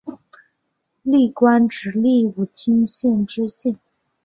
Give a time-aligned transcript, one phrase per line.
[1.03, 3.77] 历官直隶武清县知县。